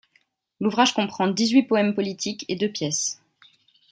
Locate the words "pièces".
2.71-3.21